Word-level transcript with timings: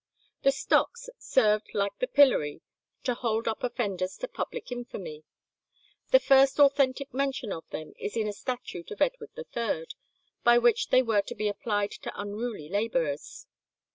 The 0.41 0.51
stocks 0.51 1.11
served 1.19 1.75
like 1.75 1.99
the 1.99 2.07
pillory 2.07 2.63
to 3.03 3.13
hold 3.13 3.47
up 3.47 3.63
offenders 3.63 4.17
to 4.17 4.27
public 4.27 4.71
infamy. 4.71 5.25
The 6.09 6.19
first 6.19 6.59
authentic 6.59 7.13
mention 7.13 7.51
of 7.53 7.69
them 7.69 7.93
is 7.99 8.17
in 8.17 8.27
a 8.27 8.33
statute 8.33 8.89
of 8.89 8.99
Edward 8.99 9.29
III, 9.37 9.85
by 10.43 10.57
which 10.57 10.89
they 10.89 11.03
were 11.03 11.21
to 11.21 11.35
be 11.35 11.47
applied 11.47 11.91
to 11.91 12.11
unruly 12.19 12.67
labourers. 12.67 13.45